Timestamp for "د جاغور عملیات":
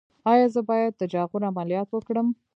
0.97-1.87